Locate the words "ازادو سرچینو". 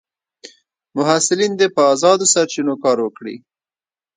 1.93-2.73